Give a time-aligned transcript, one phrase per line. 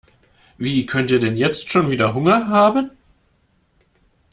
[0.57, 2.89] Wie könnt ihr denn jetzt schon wieder Hunger haben?